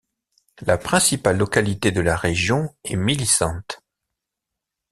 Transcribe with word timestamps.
La 0.61 0.79
principale 0.79 1.37
localité 1.37 1.91
de 1.91 2.01
la 2.01 2.15
région 2.17 2.73
est 2.83 2.95
Millicent. 2.95 3.61